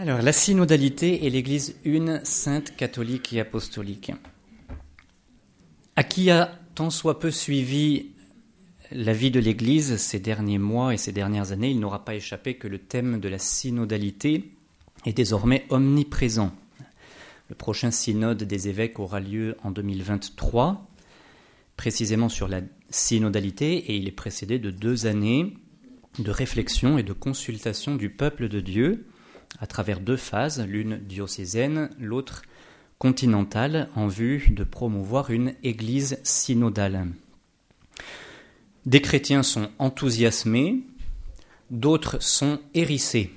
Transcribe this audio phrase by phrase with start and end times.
[0.00, 4.12] Alors, la synodalité est l'Église une, sainte, catholique et apostolique.
[5.94, 8.12] À qui a tant soit peu suivi
[8.92, 12.54] la vie de l'Église ces derniers mois et ces dernières années, il n'aura pas échappé
[12.54, 14.50] que le thème de la synodalité
[15.04, 16.50] est désormais omniprésent.
[17.50, 20.88] Le prochain synode des évêques aura lieu en 2023,
[21.76, 25.52] précisément sur la synodalité, et il est précédé de deux années
[26.18, 29.04] de réflexion et de consultation du peuple de Dieu
[29.58, 32.42] à travers deux phases, l'une diocésaine, l'autre
[32.98, 37.08] continentale, en vue de promouvoir une Église synodale.
[38.86, 40.80] Des chrétiens sont enthousiasmés,
[41.70, 43.32] d'autres sont hérissés.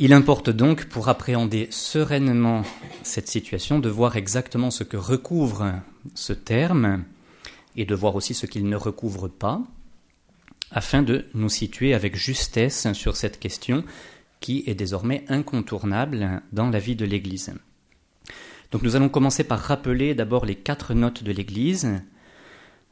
[0.00, 2.62] Il importe donc, pour appréhender sereinement
[3.04, 5.72] cette situation, de voir exactement ce que recouvre
[6.14, 7.04] ce terme
[7.76, 9.62] et de voir aussi ce qu'il ne recouvre pas,
[10.72, 13.84] afin de nous situer avec justesse sur cette question
[14.44, 17.54] qui est désormais incontournable dans la vie de l'Église.
[18.72, 21.88] Donc nous allons commencer par rappeler d'abord les quatre notes de l'Église.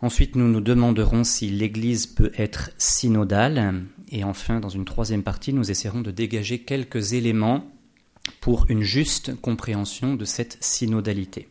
[0.00, 3.84] Ensuite, nous nous demanderons si l'Église peut être synodale.
[4.09, 7.70] Et enfin, dans une troisième partie, nous essaierons de dégager quelques éléments
[8.41, 11.50] pour une juste compréhension de cette synodalité.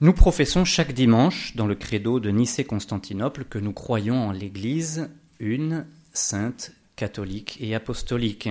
[0.00, 5.84] Nous professons chaque dimanche dans le credo de Nicée-Constantinople que nous croyons en l'Église une,
[6.14, 8.48] sainte, catholique et apostolique.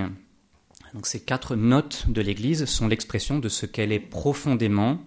[0.94, 5.00] Donc ces quatre notes de l'Église sont l'expression de ce qu'elle est profondément.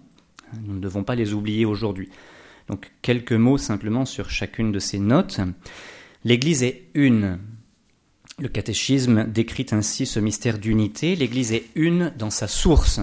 [0.63, 2.09] Nous ne devons pas les oublier aujourd'hui.
[2.67, 5.39] Donc quelques mots simplement sur chacune de ces notes.
[6.23, 7.39] L'Église est une.
[8.39, 11.15] Le catéchisme décrit ainsi ce mystère d'unité.
[11.15, 12.99] L'Église est une dans sa source,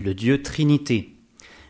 [0.00, 1.16] le Dieu Trinité.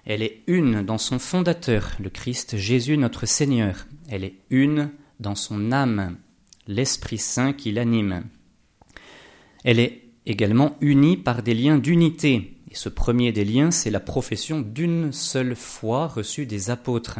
[0.04, 3.86] Elle est une dans son fondateur, le Christ Jésus notre Seigneur.
[4.08, 6.16] Elle est une dans son âme,
[6.66, 8.24] l'Esprit Saint qui l'anime.
[9.64, 12.56] Elle est également unie par des liens d'unité.
[12.70, 17.18] Et ce premier des liens, c'est la profession d'une seule foi reçue des apôtres.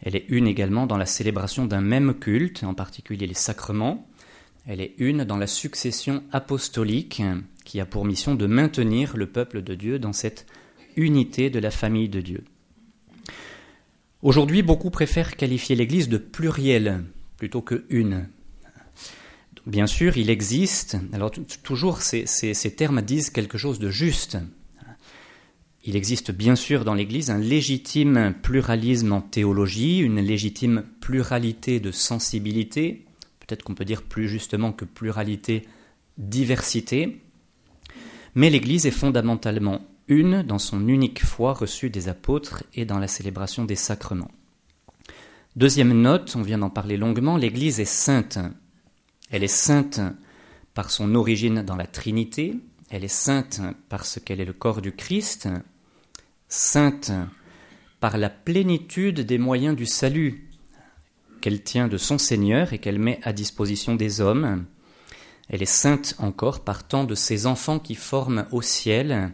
[0.00, 4.08] Elle est une également dans la célébration d'un même culte, en particulier les sacrements.
[4.66, 7.22] Elle est une dans la succession apostolique,
[7.64, 10.46] qui a pour mission de maintenir le peuple de Dieu dans cette
[10.96, 12.44] unité de la famille de Dieu.
[14.22, 17.04] Aujourd'hui, beaucoup préfèrent qualifier l'Église de pluriel,
[17.42, 18.28] plutôt que une.
[19.66, 21.32] Bien sûr, il existe, alors
[21.64, 22.24] toujours ces,
[22.76, 24.38] termes disent quelque chose de juste.
[25.82, 31.90] Il existe bien sûr dans l'Église un légitime pluralisme en théologie, une légitime pluralité de
[31.90, 33.06] sensibilité,
[33.40, 35.66] peut-être qu'on peut dire plus justement que pluralité,
[36.18, 37.22] diversité,
[38.36, 43.08] mais l'Église est fondamentalement une dans son unique foi reçue des apôtres et dans la
[43.08, 44.30] célébration des sacrements.
[45.54, 48.38] Deuxième note, on vient d'en parler longuement, l'Église est sainte.
[49.30, 50.00] Elle est sainte
[50.72, 52.56] par son origine dans la Trinité,
[52.88, 55.50] elle est sainte parce qu'elle est le corps du Christ,
[56.48, 57.12] sainte
[58.00, 60.48] par la plénitude des moyens du salut
[61.42, 64.64] qu'elle tient de son Seigneur et qu'elle met à disposition des hommes.
[65.50, 69.32] Elle est sainte encore par tant de ses enfants qui forment au ciel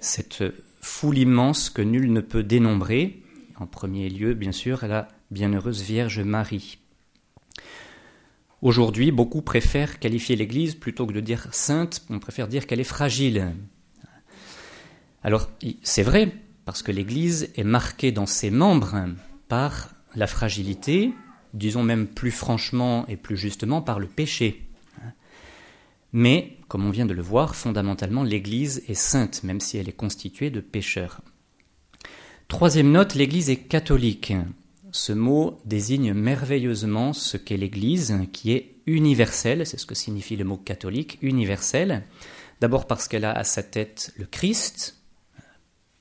[0.00, 0.42] cette
[0.80, 3.22] foule immense que nul ne peut dénombrer.
[3.60, 6.78] En premier lieu, bien sûr, elle a Bienheureuse Vierge Marie.
[8.62, 12.84] Aujourd'hui, beaucoup préfèrent qualifier l'Église plutôt que de dire sainte, on préfère dire qu'elle est
[12.84, 13.52] fragile.
[15.24, 15.50] Alors,
[15.82, 16.32] c'est vrai,
[16.64, 19.08] parce que l'Église est marquée dans ses membres
[19.48, 21.12] par la fragilité,
[21.54, 24.62] disons même plus franchement et plus justement par le péché.
[26.12, 29.92] Mais, comme on vient de le voir, fondamentalement, l'Église est sainte, même si elle est
[29.92, 31.20] constituée de pécheurs.
[32.46, 34.32] Troisième note, l'Église est catholique.
[34.92, 40.44] Ce mot désigne merveilleusement ce qu'est l'Église, qui est universelle, c'est ce que signifie le
[40.44, 42.04] mot catholique, universelle.
[42.60, 44.96] D'abord parce qu'elle a à sa tête le Christ,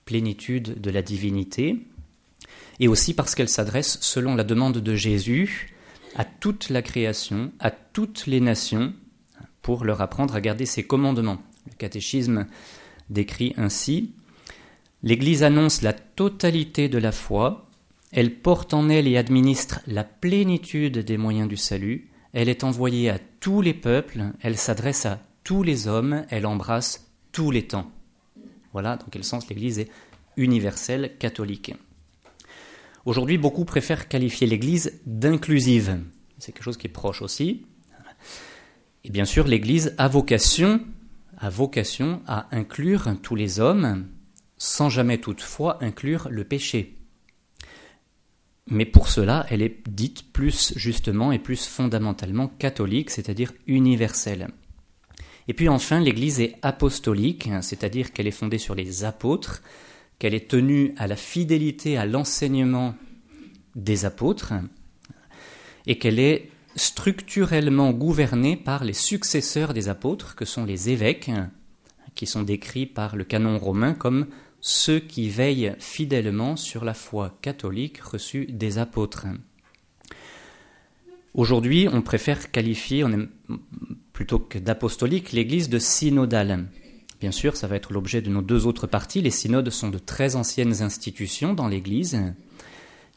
[0.06, 1.88] plénitude de la divinité,
[2.80, 5.74] et aussi parce qu'elle s'adresse, selon la demande de Jésus,
[6.16, 8.94] à toute la création, à toutes les nations,
[9.62, 11.42] pour leur apprendre à garder ses commandements.
[11.66, 12.46] Le catéchisme
[13.10, 14.12] décrit ainsi
[15.02, 17.65] L'Église annonce la totalité de la foi,
[18.16, 22.10] elle porte en elle et administre la plénitude des moyens du salut.
[22.32, 27.12] Elle est envoyée à tous les peuples, elle s'adresse à tous les hommes, elle embrasse
[27.34, 27.92] tous les temps.
[28.72, 29.90] Voilà dans quel sens l'Église est
[30.38, 31.74] universelle, catholique.
[33.04, 36.00] Aujourd'hui, beaucoup préfèrent qualifier l'Église d'inclusive.
[36.40, 37.66] C'est quelque chose qui est proche aussi.
[39.04, 40.80] Et bien sûr, l'Église a vocation,
[41.38, 44.08] a vocation à inclure tous les hommes,
[44.58, 46.96] sans jamais toutefois inclure le péché.
[48.70, 54.50] Mais pour cela, elle est dite plus justement et plus fondamentalement catholique, c'est-à-dire universelle.
[55.48, 59.62] Et puis enfin, l'Église est apostolique, c'est-à-dire qu'elle est fondée sur les apôtres,
[60.18, 62.96] qu'elle est tenue à la fidélité à l'enseignement
[63.76, 64.54] des apôtres,
[65.86, 71.30] et qu'elle est structurellement gouvernée par les successeurs des apôtres, que sont les évêques,
[72.16, 74.26] qui sont décrits par le canon romain comme
[74.68, 79.28] ceux qui veillent fidèlement sur la foi catholique reçue des apôtres.
[81.36, 83.06] Aujourd'hui, on préfère qualifier,
[84.12, 86.66] plutôt que d'apostolique, l'Église de synodale.
[87.20, 89.22] Bien sûr, ça va être l'objet de nos deux autres parties.
[89.22, 92.20] Les synodes sont de très anciennes institutions dans l'Église.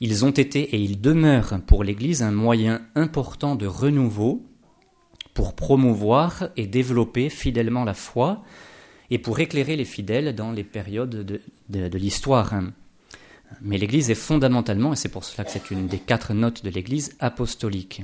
[0.01, 4.45] Ils ont été et ils demeurent pour l'Église un moyen important de renouveau
[5.33, 8.45] pour promouvoir et développer fidèlement la foi
[9.11, 12.55] et pour éclairer les fidèles dans les périodes de, de l'histoire.
[13.63, 16.71] Mais l'Église est fondamentalement, et c'est pour cela que c'est une des quatre notes de
[16.71, 18.03] l'Église, apostolique.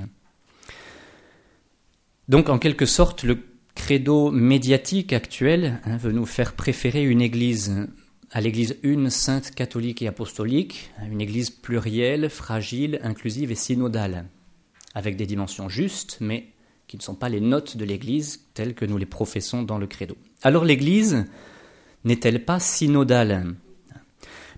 [2.28, 3.38] Donc en quelque sorte, le
[3.74, 7.88] credo médiatique actuel hein, veut nous faire préférer une Église
[8.30, 14.26] à l'Église une, sainte, catholique et apostolique, une Église plurielle, fragile, inclusive et synodale,
[14.94, 16.48] avec des dimensions justes, mais
[16.86, 19.86] qui ne sont pas les notes de l'Église telles que nous les professons dans le
[19.86, 20.16] credo.
[20.42, 21.24] Alors l'Église
[22.04, 23.54] n'est-elle pas synodale?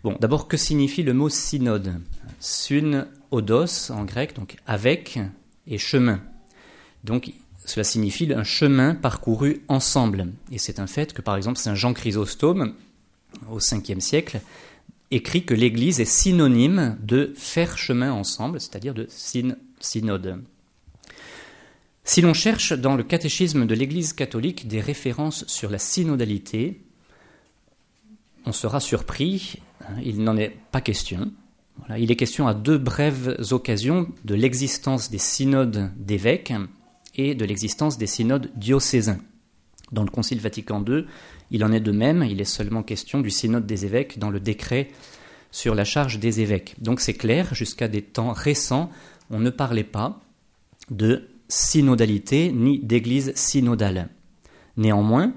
[0.03, 2.01] Bon, d'abord, que signifie le mot synode?
[2.41, 5.19] Sun odos en grec, donc avec,
[5.67, 6.21] et chemin.
[7.05, 7.33] Donc
[7.65, 10.29] cela signifie un chemin parcouru ensemble.
[10.53, 12.75] Et c'est un fait que, par exemple, Saint Jean Chrysostome,
[13.51, 14.41] au 5e siècle,
[15.11, 19.09] écrit que l'Église est synonyme de faire chemin ensemble, c'est-à-dire de
[19.81, 20.43] synode.
[22.09, 26.81] Si l'on cherche dans le catéchisme de l'Église catholique des références sur la synodalité,
[28.47, 31.33] on sera surpris, hein, il n'en est pas question.
[31.99, 36.55] il est question à deux brèves occasions de l'existence des synodes d'évêques
[37.17, 39.19] et de l'existence des synodes diocésains.
[39.91, 41.07] Dans le Concile Vatican II,
[41.51, 44.39] il en est de même, il est seulement question du synode des évêques dans le
[44.39, 44.91] décret
[45.51, 46.77] sur la charge des évêques.
[46.79, 48.93] Donc c'est clair, jusqu'à des temps récents,
[49.29, 50.21] on ne parlait pas
[50.89, 54.09] de synodalité ni d'église synodale.
[54.77, 55.33] Néanmoins,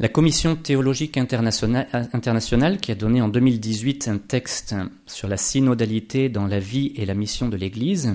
[0.00, 4.74] la Commission théologique internationale, qui a donné en 2018 un texte
[5.06, 8.12] sur la synodalité dans la vie et la mission de l'Église,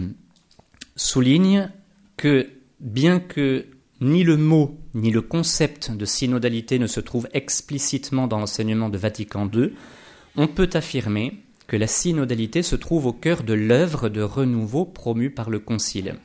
[0.98, 1.70] souligne
[2.18, 2.50] que
[2.82, 3.66] bien que
[4.02, 8.98] ni le mot ni le concept de synodalité ne se trouve explicitement dans l'enseignement de
[8.98, 9.72] Vatican II,
[10.36, 15.30] on peut affirmer que la synodalité se trouve au cœur de l'œuvre de renouveau promue
[15.30, 16.16] par le Concile.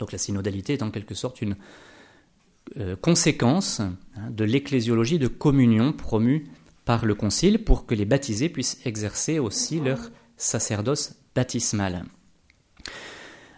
[0.00, 1.56] Donc la synodalité est en quelque sorte une
[2.78, 3.96] euh, conséquence hein,
[4.30, 6.46] de l'ecclésiologie de communion promue
[6.84, 12.04] par le Concile pour que les baptisés puissent exercer aussi leur sacerdoce baptismal.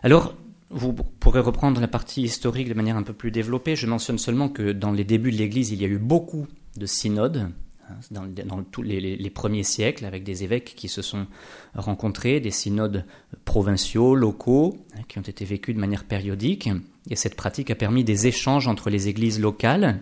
[0.03, 0.35] Alors,
[0.71, 3.77] vous pourrez reprendre la partie historique de manière un peu plus développée.
[3.77, 6.47] Je mentionne seulement que dans les débuts de l'Église, il y a eu beaucoup
[6.77, 7.51] de synodes,
[7.89, 11.27] hein, dans, tous les, premiers siècles, avec des évêques qui se sont
[11.75, 13.05] rencontrés, des synodes
[13.45, 16.69] provinciaux, locaux, hein, qui ont été vécus de manière périodique.
[17.11, 20.01] Et cette pratique a permis des échanges entre les églises locales.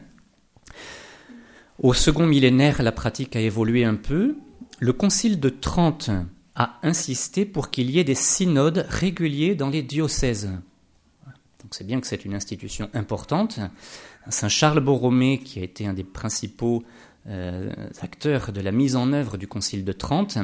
[1.79, 4.37] Au second millénaire, la pratique a évolué un peu.
[4.81, 6.11] Le Concile de Trente
[6.55, 10.50] a insisté pour qu'il y ait des synodes réguliers dans les diocèses.
[11.62, 13.61] Donc c'est bien que c'est une institution importante.
[14.29, 16.82] Saint Charles Borromée, qui a été un des principaux
[17.29, 20.39] euh, acteurs de la mise en œuvre du Concile de Trente,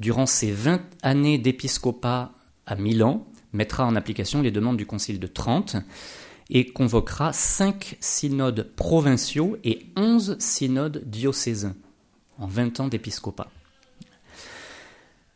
[0.00, 2.32] durant ses 20 années d'épiscopat
[2.66, 5.76] à Milan, mettra en application les demandes du Concile de Trente
[6.50, 11.76] et convoquera cinq synodes provinciaux et onze synodes diocésains
[12.38, 13.48] en 20 ans d'épiscopat.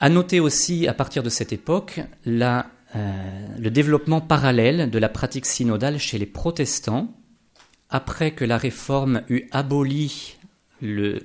[0.00, 2.52] À noter aussi, à partir de cette époque, euh,
[3.58, 7.14] le développement parallèle de la pratique synodale chez les protestants,
[7.88, 10.38] après que la réforme eut aboli
[10.82, 11.18] euh,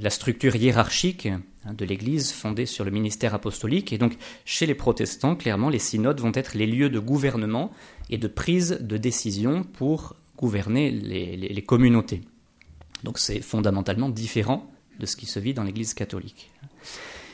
[0.00, 1.42] la structure hiérarchique hein,
[1.72, 3.92] de l'Église fondée sur le ministère apostolique.
[3.92, 7.70] Et donc, chez les protestants, clairement, les synodes vont être les lieux de gouvernement
[8.10, 12.22] et de prise de décision pour gouverner les communautés.
[13.04, 16.50] Donc, c'est fondamentalement différent de ce qui se vit dans l'Église catholique.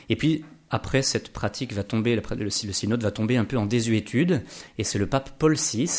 [0.09, 4.43] Et puis, après, cette pratique va tomber, le synode va tomber un peu en désuétude,
[4.77, 5.89] et c'est le pape Paul VI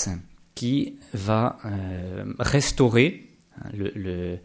[0.55, 4.39] qui va euh, restaurer hein, le,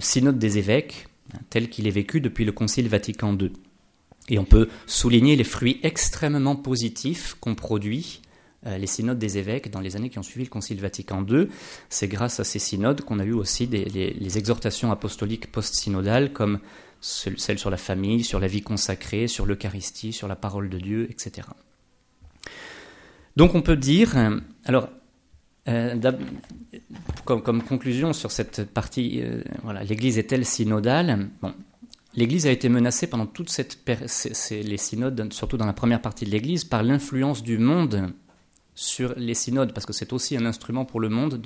[0.00, 1.08] synode des évêques
[1.50, 3.52] tel qu'il est vécu depuis le Concile Vatican II.
[4.28, 8.22] Et on peut souligner les fruits extrêmement positifs qu'ont produit
[8.66, 11.48] euh, les synodes des évêques dans les années qui ont suivi le Concile Vatican II.
[11.90, 16.60] C'est grâce à ces synodes qu'on a eu aussi les exhortations apostoliques post-synodales comme
[17.00, 21.06] celle sur la famille, sur la vie consacrée, sur l'Eucharistie, sur la parole de Dieu,
[21.10, 21.46] etc.
[23.36, 24.16] Donc on peut dire,
[24.64, 24.88] alors,
[25.68, 26.12] euh,
[27.24, 31.28] comme, conclusion sur cette partie, euh, voilà, l'Église est-elle synodale?
[32.16, 33.78] L'Église a été menacée pendant toute cette
[34.50, 38.12] les synodes, surtout dans la première partie de l'Église, par l'influence du monde
[38.76, 41.40] sur les synodes, parce que c'est aussi un instrument pour le monde.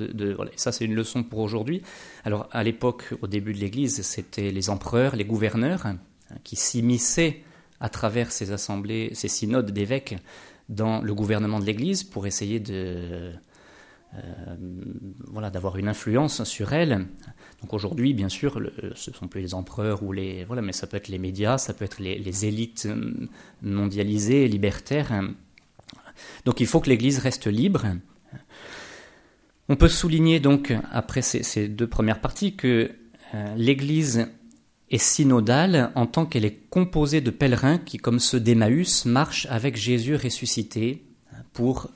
[0.57, 1.83] Ça, c'est une leçon pour aujourd'hui.
[2.25, 5.99] Alors, à l'époque, au début de l'Église, c'était les empereurs, les gouverneurs, hein,
[6.43, 7.43] qui s'immisçaient
[7.81, 10.17] à travers ces assemblées, ces synodes d'évêques
[10.69, 13.33] dans le gouvernement de l'Église pour essayer de
[15.27, 17.07] voilà d'avoir une influence sur elle.
[17.61, 18.61] Donc aujourd'hui, bien sûr,
[18.95, 21.59] ce ne sont plus les empereurs ou les voilà, mais ça peut être les médias,
[21.59, 22.89] ça peut être les, élites
[23.63, 25.13] mondialisées, libertaires.
[26.45, 27.87] Donc il faut que l'Église reste libre.
[29.69, 32.91] On peut souligner donc après ces, ces deux premières parties que
[33.35, 34.29] euh, l'Église
[34.91, 39.77] est synodale en tant qu'elle est composée de pèlerins qui, comme ceux d'Emmaüs, marchent avec
[39.77, 41.05] Jésus ressuscité
[41.53, 41.91] pour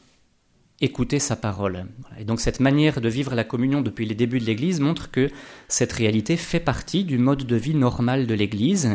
[0.82, 1.86] écouter sa parole.
[2.18, 5.30] Et donc cette manière de vivre la communion depuis les débuts de l'Église montre que
[5.68, 8.90] cette réalité fait partie du mode de vie normal de l'Église.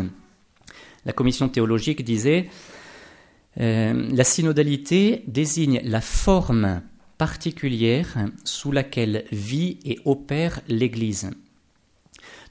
[1.06, 2.50] La commission théologique disait
[3.60, 6.82] euh, la synodalité désigne la forme
[7.18, 11.32] particulière sous laquelle vit et opère l'Église.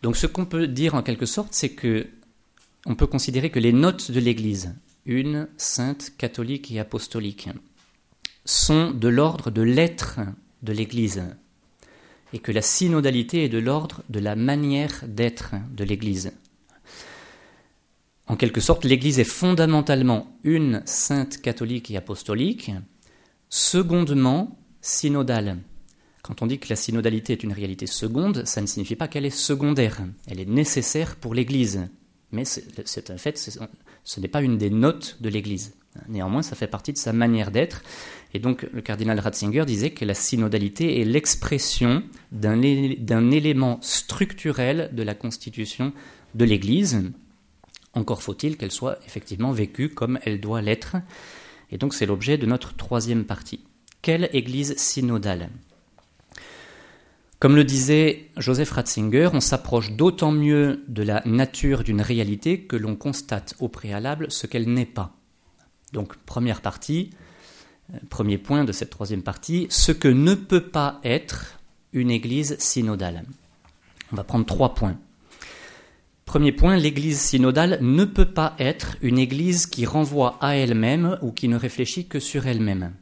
[0.03, 2.07] Donc ce qu'on peut dire en quelque sorte, c'est que
[2.87, 4.75] on peut considérer que les notes de l'Église,
[5.05, 7.49] une, sainte, catholique et apostolique,
[8.47, 10.21] sont de l'ordre de l'être
[10.63, 11.23] de l'Église,
[12.33, 16.33] et que la synodalité est de l'ordre de la manière d'être de l'Église.
[18.29, 22.73] En quelque sorte, l'Église est fondamentalement une sainte catholique et apostolique,
[23.49, 25.59] secondement synodale.
[26.23, 29.27] Quand on dit que la synodalité est une réalité seconde, ça ne signifie pas qu'elle
[29.27, 30.01] est secondaire.
[30.27, 31.89] Elle est nécessaire pour l'Église.
[32.33, 33.59] Mais c'est un fait,
[34.07, 35.75] ce n'est pas une des notes de l'Église.
[36.09, 37.83] Néanmoins, ça fait partie de sa manière d'être.
[38.35, 45.03] Et donc, le cardinal Ratzinger disait que la synodalité est l'expression d'un élément structurel de
[45.03, 45.93] la constitution
[46.35, 47.03] de l'Église.
[47.95, 50.97] Encore faut-il qu'elle soit effectivement vécue comme elle doit l'être.
[51.73, 53.65] Et donc, c'est l'objet de notre troisième partie.
[54.03, 55.51] Quelle Église synodale?
[57.39, 62.77] Comme le disait Joseph Ratzinger, on s'approche d'autant mieux de la nature d'une réalité que
[62.77, 65.15] l'on constate au préalable ce qu'elle n'est pas.
[65.93, 67.11] Donc première partie,
[67.93, 71.59] euh, premier point de cette troisième partie, ce que ne peut pas être
[71.93, 73.25] une Église synodale.
[74.13, 74.99] On va prendre trois points.
[76.25, 81.33] Premier point, l'Église synodale ne peut pas être une Église qui renvoie à elle-même ou
[81.33, 82.93] qui ne réfléchit que sur elle-même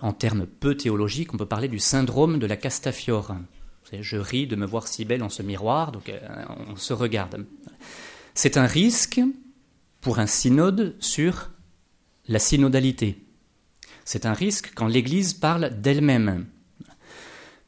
[0.00, 3.36] en termes peu théologiques, on peut parler du syndrome de la Castafiore.
[3.92, 6.18] Je ris de me voir si belle en ce miroir, donc euh,
[6.68, 7.46] on se regarde.
[8.34, 9.20] C'est un risque
[10.00, 11.50] pour un synode sur
[12.28, 13.24] la synodalité.
[14.04, 16.46] C'est un risque quand l'Église parle d'elle-même.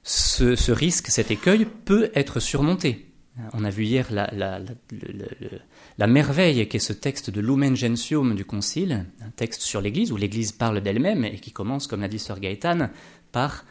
[0.02, 3.10] ce, risque, cet écueil, peut être surmonté.
[3.52, 9.30] On a vu hier la, merveille qu'est ce texte de Lumen Gentium du Concile, un
[9.30, 12.90] texte sur l'Église où l'Église parle d'elle-même et qui commence, comme l'a dit Sir Gaëtan,
[13.32, 13.64] par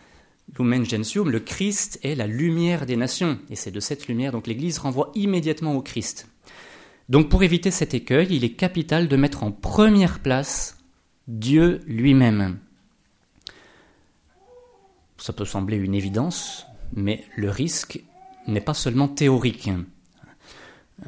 [0.58, 3.40] Lumen Gentium, le Christ est la lumière des nations.
[3.50, 6.28] Et c'est de cette lumière, donc l'Église renvoie immédiatement au Christ.
[7.08, 10.78] Donc pour éviter cet écueil, il est capital de mettre en première place
[11.28, 12.60] Dieu lui-même.
[15.18, 18.02] Ça peut sembler une évidence, mais le risque
[18.50, 19.70] n'est pas seulement théorique.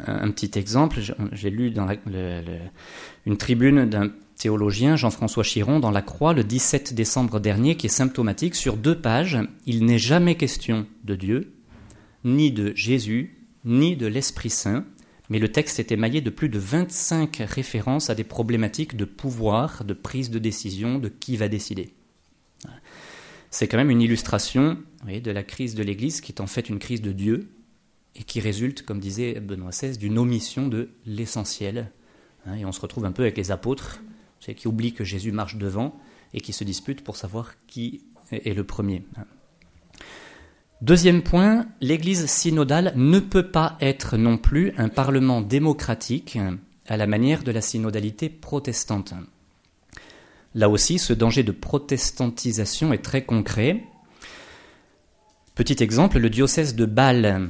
[0.08, 1.00] Un petit exemple,
[1.34, 1.88] j'ai lu dans
[3.26, 7.90] une tribune d'un théologien, Jean-François Chiron, dans La Croix le 17 décembre dernier, qui est
[7.90, 8.56] symptomatique.
[8.56, 11.54] Sur deux pages, il n'est jamais question de Dieu,
[12.24, 14.86] ni de Jésus, ni de l'Esprit Saint,
[15.30, 19.84] mais le texte est émaillé de plus de 25 références à des problématiques de pouvoir,
[19.84, 21.94] de prise de décision, de qui va décider.
[23.52, 26.80] C'est quand même une illustration de la crise de l'Église, qui est en fait une
[26.80, 27.52] crise de Dieu,
[28.16, 31.92] et qui résulte, comme disait Benoît XVI, d'une omission de l'essentiel.
[32.46, 34.02] Hein, et on se retrouve un peu avec les apôtres,
[34.40, 36.00] qui oublient que Jésus marche devant,
[36.34, 39.04] et qui se disputent pour savoir qui est le premier.
[39.18, 39.26] Hein.
[40.82, 46.40] Deuxième point, l'Église synodale ne peut pas être non plus un parlement démocratique
[46.88, 49.14] à la manière de la synodalité protestante.
[50.54, 53.84] Là aussi, ce danger de protestantisation est très concret.
[55.56, 57.50] Petit exemple, le diocèse de Bâle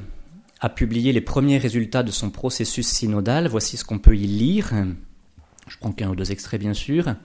[0.59, 3.47] a publié les premiers résultats de son processus synodal.
[3.47, 4.73] Voici ce qu'on peut y lire.
[5.67, 7.15] Je prends qu'un ou deux extraits, bien sûr.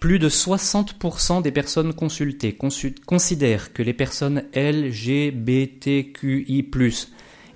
[0.00, 2.58] Plus de 60% des personnes consultées
[3.06, 5.90] considèrent que les personnes LGBTQI+,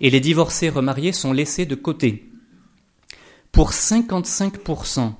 [0.00, 2.30] et les divorcés remariés sont laissés de côté.
[3.50, 5.14] Pour 55%,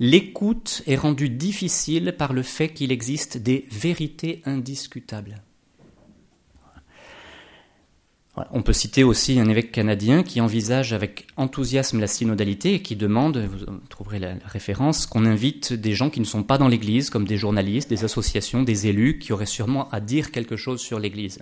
[0.00, 5.42] l'écoute est rendue difficile par le fait qu'il existe des vérités indiscutables.
[8.52, 12.96] On peut citer aussi un évêque canadien qui envisage avec enthousiasme la synodalité et qui
[12.96, 17.10] demande, vous trouverez la, référence, qu'on invite des gens qui ne sont pas dans l'Église,
[17.10, 20.98] comme des journalistes, des associations, des élus, qui auraient sûrement à dire quelque chose sur
[20.98, 21.40] l'Église.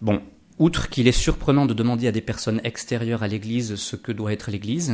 [0.00, 0.20] Bon,
[0.58, 4.32] outre qu'il est surprenant de demander à des personnes extérieures à l'Église ce que doit
[4.32, 4.92] être l'Église,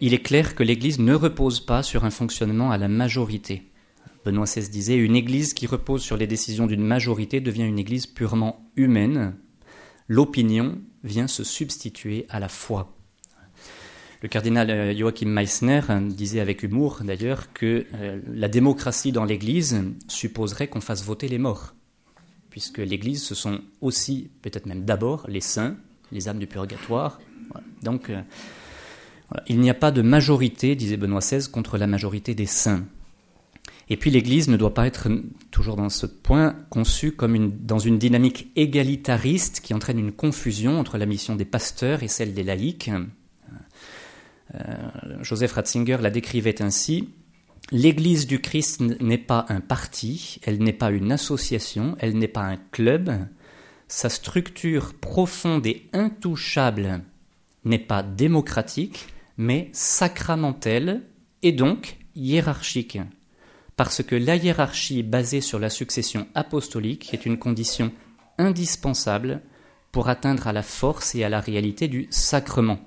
[0.00, 3.70] il est clair que l'Église ne repose pas sur un fonctionnement à la majorité.
[4.24, 8.06] Benoît XVI disait Une Église qui repose sur les décisions d'une majorité devient une Église
[8.06, 9.34] purement humaine.
[10.08, 12.96] L'opinion vient se substituer à la foi.
[14.22, 19.82] Le cardinal euh, Joachim Meissner disait avec humour d'ailleurs que euh, la démocratie dans l'Église
[20.08, 21.74] supposerait qu'on fasse voter les morts,
[22.48, 25.76] puisque l'Église ce sont aussi, peut-être même d'abord, les saints,
[26.10, 27.20] les âmes du purgatoire.
[27.82, 28.10] Donc
[29.48, 32.84] il n'y a pas de majorité, disait Benoît XVI, contre la majorité des saints.
[33.90, 35.08] Et puis l'Église ne doit pas être,
[35.50, 40.96] toujours dans ce point, conçue comme dans une dynamique égalitariste qui entraîne une confusion entre
[40.96, 42.90] la mission des pasteurs et celle des laïcs.
[44.54, 44.74] Euh,
[45.22, 47.08] Joseph Ratzinger la décrivait ainsi
[47.72, 52.42] L'Église du Christ n'est pas un parti, elle n'est pas une association, elle n'est pas
[52.42, 53.10] un club.
[53.88, 57.00] Sa structure profonde et intouchable
[57.64, 61.02] n'est pas démocratique, mais sacramentelle
[61.42, 62.98] et donc hiérarchique
[63.76, 67.92] parce que la hiérarchie basée sur la succession apostolique est une condition
[68.38, 69.42] indispensable
[69.92, 72.80] pour atteindre à la force et à la réalité du sacrement.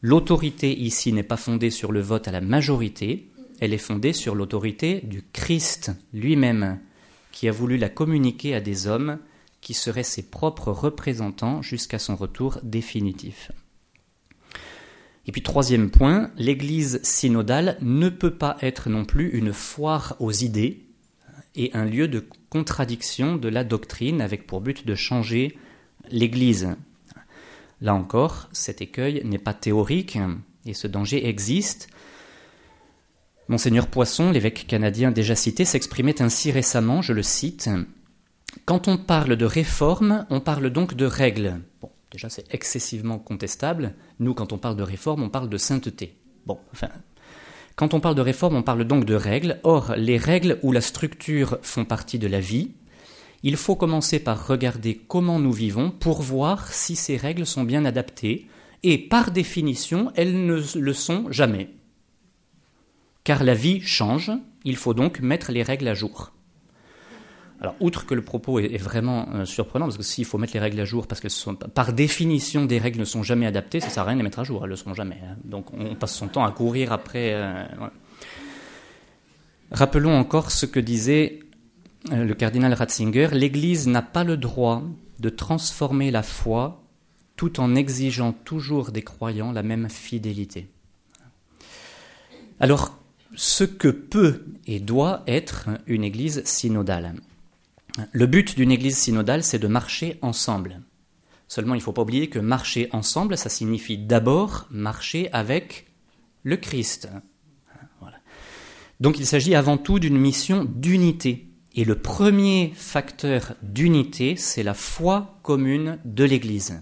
[0.00, 4.34] L'autorité ici n'est pas fondée sur le vote à la majorité, elle est fondée sur
[4.34, 6.78] l'autorité du Christ lui-même,
[7.32, 9.18] qui a voulu la communiquer à des hommes
[9.60, 13.50] qui seraient ses propres représentants jusqu'à son retour définitif.
[15.28, 20.32] Et puis troisième point, l'Église synodale ne peut pas être non plus une foire aux
[20.32, 20.86] idées
[21.54, 25.58] et un lieu de contradiction de la doctrine avec pour but de changer
[26.10, 26.74] l'Église.
[27.82, 30.18] Là encore, cet écueil n'est pas théorique
[30.64, 31.88] et ce danger existe.
[33.48, 37.68] Monseigneur Poisson, l'évêque canadien déjà cité, s'exprimait ainsi récemment, je le cite,
[38.64, 41.60] Quand on parle de réforme, on parle donc de règles.
[42.10, 43.94] Déjà, c'est excessivement contestable.
[44.18, 46.14] Nous, quand on parle de réforme, on parle de sainteté.
[46.46, 46.88] Bon, enfin,
[47.76, 49.60] quand on parle de réforme, on parle donc de règles.
[49.62, 52.72] Or, les règles ou la structure font partie de la vie.
[53.42, 57.84] Il faut commencer par regarder comment nous vivons pour voir si ces règles sont bien
[57.84, 58.48] adaptées.
[58.82, 61.70] Et par définition, elles ne le sont jamais.
[63.22, 64.32] Car la vie change,
[64.64, 66.32] il faut donc mettre les règles à jour.
[67.60, 70.60] Alors, outre que le propos est, vraiment euh, surprenant, parce que s'il faut mettre les
[70.60, 71.28] règles à jour, parce que
[71.66, 74.24] par définition des règles ne sont jamais adaptées, ça ne sert à rien de les
[74.24, 75.18] mettre à jour, elles ne le seront jamais.
[75.24, 75.36] Hein.
[75.44, 77.32] Donc, on passe son temps à courir après.
[77.34, 77.64] Euh,
[79.70, 81.40] Rappelons encore ce que disait
[82.10, 84.82] euh, le cardinal Ratzinger l'Église n'a pas le droit
[85.18, 86.82] de transformer la foi
[87.36, 90.68] tout en exigeant toujours des croyants la même fidélité.
[92.60, 92.98] Alors,
[93.36, 97.14] ce que peut et doit être une Église synodale.
[98.12, 100.80] Le but d'une église synodale, c'est de marcher ensemble.
[101.48, 105.86] Seulement, il ne faut pas oublier que marcher ensemble, ça signifie d'abord marcher avec
[106.42, 107.08] le Christ.
[109.00, 111.46] Donc il s'agit avant tout d'une mission d'unité.
[111.74, 116.80] Et le premier facteur d'unité, c'est la foi commune de l'Église.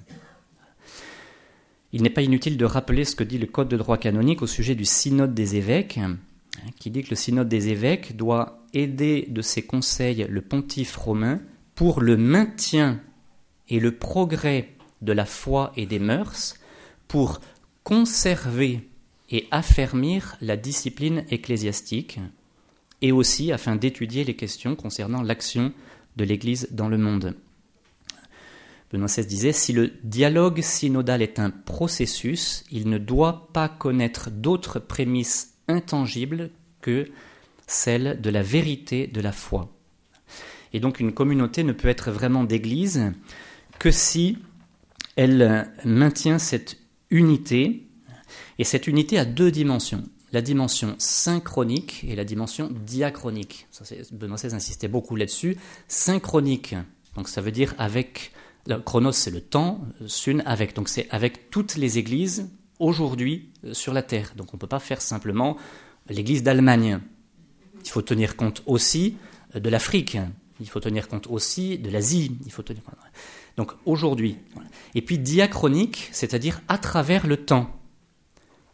[1.93, 4.47] Il n'est pas inutile de rappeler ce que dit le Code de droit canonique au
[4.47, 6.01] sujet du synode des évêques,
[6.79, 11.41] qui dit que le synode des évêques doit aider de ses conseils le pontife romain
[11.75, 13.01] pour le maintien
[13.69, 14.71] et le progrès
[15.03, 16.59] de la foi et des mœurs,
[17.09, 17.41] pour
[17.85, 18.89] conserver
[19.31, 22.19] et affermir la discipline ecclésiastique,
[23.03, 25.73] et aussi afin d'étudier les questions concernant l'action
[26.17, 27.35] de l'Église dans le monde.
[28.91, 34.31] Benoît XVI disait, si le dialogue synodal est un processus, il ne doit pas connaître
[34.31, 36.51] d'autres prémices intangibles
[36.81, 37.09] que
[37.67, 39.73] celle de la vérité de la foi.
[40.73, 43.13] Et donc une communauté ne peut être vraiment d'église
[43.79, 44.39] que si
[45.17, 46.79] elle maintient cette
[47.11, 47.87] unité,
[48.59, 50.05] et cette unité a deux dimensions.
[50.33, 53.67] La dimension synchronique et la dimension diachronique.
[54.13, 55.57] Benoît XVI insistait beaucoup là-dessus.
[55.89, 56.75] Synchronique,
[57.15, 58.33] donc ça veut dire avec,
[58.85, 63.93] chronos c'est le temps, sun avec, donc c'est avec toutes les églises aujourd'hui euh, sur
[63.93, 64.33] la terre.
[64.37, 65.57] Donc on ne peut pas faire simplement
[66.09, 67.01] l'église d'Allemagne.
[67.85, 69.17] Il faut tenir compte aussi
[69.55, 70.19] euh, de l'Afrique.
[70.61, 72.37] Il faut tenir compte aussi de l'Asie.
[73.57, 74.37] Donc aujourd'hui.
[74.95, 77.71] Et puis diachronique, c'est-à-dire à travers le temps.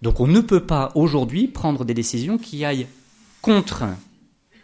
[0.01, 2.87] Donc on ne peut pas aujourd'hui prendre des décisions qui aillent
[3.41, 3.85] contre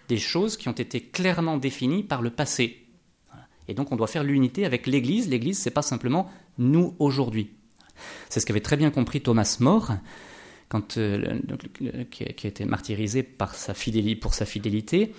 [0.09, 2.87] des choses qui ont été clairement définies par le passé.
[3.69, 5.29] Et donc on doit faire l'unité avec l'Église.
[5.29, 7.51] L'Église, c'est pas simplement nous aujourd'hui.
[8.29, 9.93] C'est ce qu'avait très bien compris Thomas More,
[10.69, 11.39] quand, euh,
[12.11, 15.15] qui, a été martyrisé par sa fidélité, pour sa fidélité,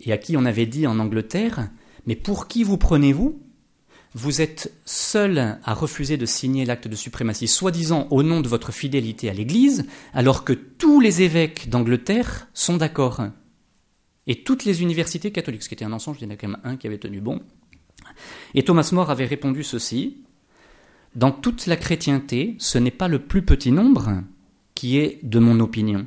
[0.00, 1.70] et à qui on avait dit en Angleterre,
[2.06, 3.40] mais pour qui vous prenez-vous?
[4.12, 8.72] Vous êtes seul à refuser de signer l'acte de suprématie, soi-disant au nom de votre
[8.72, 13.22] fidélité à l'Église, alors que tous les évêques d'Angleterre sont d'accord.
[14.26, 16.48] Et toutes les universités catholiques, ce qui était un mensonge, il y en a quand
[16.48, 17.40] même un qui avait tenu bon.
[18.54, 20.24] Et Thomas More avait répondu ceci
[21.14, 24.22] Dans toute la chrétienté, ce n'est pas le plus petit nombre
[24.74, 26.06] qui est de mon opinion.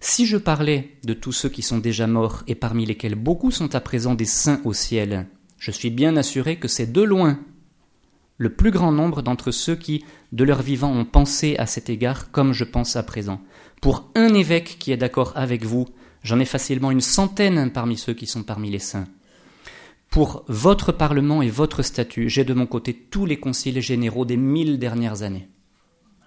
[0.00, 3.74] Si je parlais de tous ceux qui sont déjà morts et parmi lesquels beaucoup sont
[3.74, 5.26] à présent des saints au ciel,
[5.58, 7.38] je suis bien assuré que c'est de loin
[8.40, 12.30] le plus grand nombre d'entre ceux qui, de leur vivant, ont pensé à cet égard
[12.30, 13.42] comme je pense à présent.
[13.82, 15.86] Pour un évêque qui est d'accord avec vous,
[16.22, 19.06] j'en ai facilement une centaine parmi ceux qui sont parmi les saints.
[20.10, 24.36] Pour votre Parlement et votre statut, j'ai de mon côté tous les conciles généraux des
[24.36, 25.48] mille dernières années.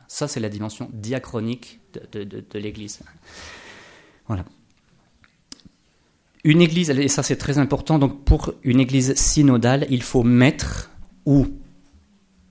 [0.08, 1.82] Ça, c'est la dimension diachronique
[2.14, 3.02] de, l'Église.
[4.28, 4.46] Voilà.
[6.46, 10.92] Une église, et ça c'est très important, donc pour une église synodale, il faut mettre
[11.26, 11.48] ou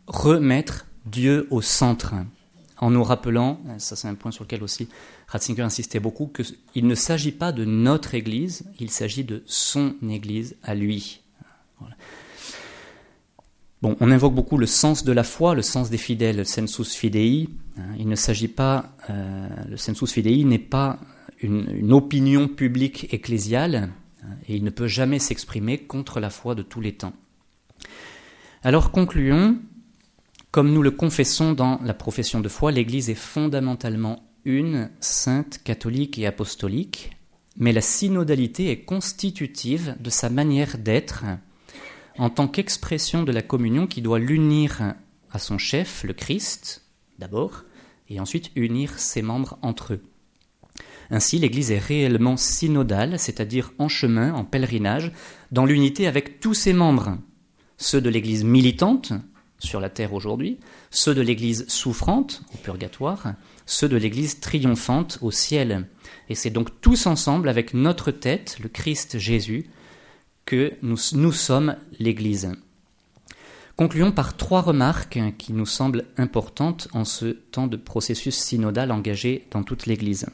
[0.07, 2.15] remettre Dieu au centre,
[2.79, 4.89] en nous rappelant, ça c'est un point sur lequel aussi
[5.29, 10.57] Ratzinger insistait beaucoup, qu'il ne s'agit pas de notre église, il s'agit de son église
[10.63, 11.22] à lui.
[13.83, 17.49] On invoque beaucoup le sens de la foi, le sens des fidèles, le sensus fidei.
[17.77, 17.95] Hein.
[17.99, 21.01] Il ne s'agit pas, euh, le sensus fidei n'est pas
[21.41, 23.91] une, opinion publique ecclésiale
[24.23, 27.13] hein, et il ne peut jamais s'exprimer contre la foi de tous les temps.
[28.63, 29.59] Alors concluons,
[30.53, 36.21] comme nous le confessons dans la profession de foi, l'Église est fondamentalement une, sainte, catholique
[36.21, 37.17] et apostolique,
[37.57, 41.25] mais la synodalité est constitutive de sa manière d'être
[42.19, 44.95] en tant qu'expression de la communion qui doit l'unir
[45.31, 46.83] à son chef, le Christ,
[47.19, 47.65] d'abord,
[48.09, 50.03] et ensuite unir ses membres entre eux.
[51.11, 55.13] Ainsi, l'Église est réellement synodale, c'est-à-dire en chemin, en pèlerinage,
[55.51, 57.19] dans l'unité avec tous ses membres,
[57.77, 59.13] ceux de l'Église militante,
[59.59, 60.59] sur la terre aujourd'hui,
[60.91, 63.35] ceux de l'Église souffrante, au purgatoire,
[63.67, 65.89] ceux de l'Église triomphante, au ciel.
[66.29, 69.67] Et c'est donc tous ensemble, avec notre tête, le Christ Jésus,
[70.45, 70.97] que nous,
[71.33, 72.53] sommes l'Église.
[73.77, 79.47] Concluons par trois remarques qui nous semblent importantes en ce temps de processus synodal engagé
[79.51, 80.27] dans toute l'Église.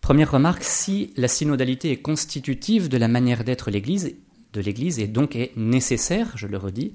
[0.00, 5.36] Première remarque, si la synodalité est constitutive de la manière d'être de l'Église et donc
[5.36, 6.92] est nécessaire, je le redis,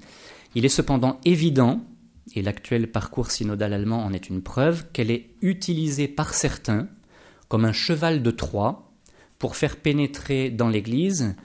[0.54, 1.82] il est cependant évident,
[2.34, 6.88] et l'actuel parcours synodal allemand en est une preuve, qu'elle est utilisée par certains
[7.48, 8.92] comme un cheval de Troie
[9.38, 11.36] pour faire pénétrer dans l'Église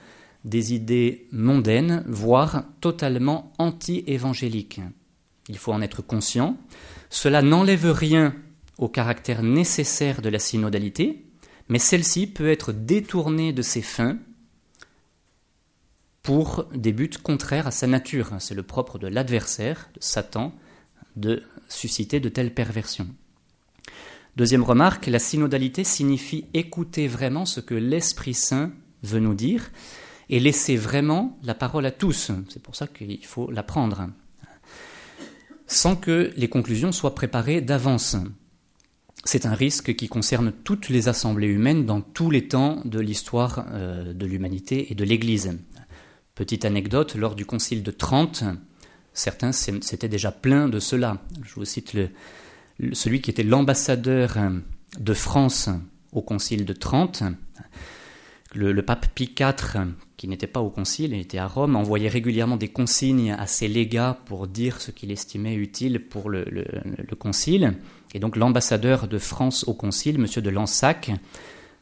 [0.44, 4.80] des idées mondaines, voire totalement anti-évangéliques.
[5.48, 6.56] Il faut en être conscient.
[7.10, 8.34] Cela n'enlève rien
[8.78, 11.24] au caractère nécessaire de la synodalité,
[11.68, 14.18] mais celle-ci peut être détournée de ses fins
[16.22, 18.30] pour des buts contraires à sa nature.
[18.38, 20.54] C'est le propre de l'adversaire, de Satan,
[21.16, 23.08] de susciter de telles perversions.
[24.36, 29.70] Deuxième remarque, la synodalité signifie écouter vraiment ce que l'Esprit Saint veut nous dire
[30.32, 32.32] et laisser vraiment la parole à tous.
[32.48, 34.08] C'est pour ça qu'il faut l'apprendre,
[35.66, 38.16] sans que les conclusions soient préparées d'avance.
[39.24, 43.66] C'est un risque qui concerne toutes les assemblées humaines dans tous les temps de l'histoire
[43.72, 45.58] euh, de l'humanité et de l'Église.
[46.34, 48.42] Petite anecdote, lors du Concile de Trente,
[49.12, 51.18] certains s'étaient déjà pleins de cela.
[51.44, 51.94] Je vous cite
[52.94, 54.38] celui qui était l'ambassadeur
[54.98, 55.68] de France
[56.10, 57.22] au Concile de Trente.
[58.54, 62.56] Le, pape Pie IV, qui n'était pas au concile, il était à Rome, envoyait régulièrement
[62.56, 66.44] des consignes à ses légats pour dire ce qu'il estimait utile pour le
[67.18, 67.74] concile.
[68.14, 70.26] Et donc l'ambassadeur de France au Concile, M.
[70.42, 71.10] de Lansac,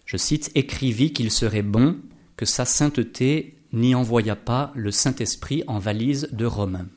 [0.06, 1.96] je cite, écrivit qu'il serait bon
[2.36, 6.88] que sa sainteté n'y envoya pas le Saint-Esprit en valise de Rome.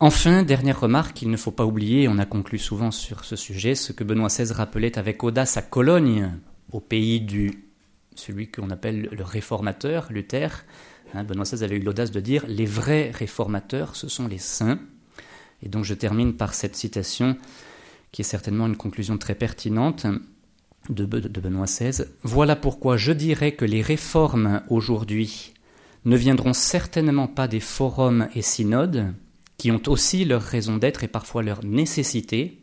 [0.00, 3.74] Enfin, dernière remarque, il ne faut pas oublier, on a conclu souvent sur ce sujet,
[3.74, 6.32] ce que Benoît XVI rappelait avec audace à Cologne,
[6.72, 7.64] au pays du
[8.14, 10.64] celui qu'on appelle le réformateur, Luther.
[11.14, 14.78] Hein, Benoît XVI avait eu l'audace de dire les vrais réformateurs, ce sont les saints.
[15.62, 17.36] Et donc je termine par cette citation
[18.12, 20.06] qui est certainement une conclusion très pertinente
[20.88, 22.04] de, Benoît XVI.
[22.22, 25.54] Voilà pourquoi je dirais que les réformes aujourd'hui
[26.04, 29.14] ne viendront certainement pas des forums et synodes,
[29.56, 32.60] qui ont aussi leur raison d'être et parfois leur nécessité.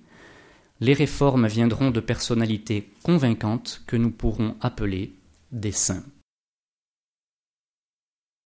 [0.83, 5.13] Les réformes viendront de personnalités convaincantes que nous pourrons appeler
[5.51, 6.03] des saints.